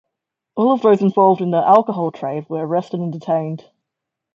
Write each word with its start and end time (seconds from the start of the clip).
All 0.55 0.71
of 0.71 0.81
those 0.81 1.03
involved 1.03 1.41
in 1.41 1.51
the 1.51 1.57
'alcohol 1.63 2.11
trade' 2.11 2.49
were 2.49 2.65
arrested 2.65 3.01
and 3.01 3.13
detained. 3.13 3.69